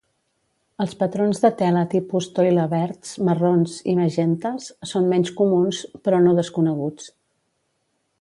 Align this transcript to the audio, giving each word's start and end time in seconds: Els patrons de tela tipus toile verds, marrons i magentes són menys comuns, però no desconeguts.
Els 0.83 0.93
patrons 1.01 1.41
de 1.41 1.49
tela 1.59 1.83
tipus 1.91 2.29
toile 2.39 2.63
verds, 2.71 3.11
marrons 3.27 3.75
i 3.93 3.95
magentes 3.99 4.71
són 4.93 5.07
menys 5.15 5.33
comuns, 5.43 5.83
però 6.09 6.23
no 6.25 6.35
desconeguts. 6.41 7.11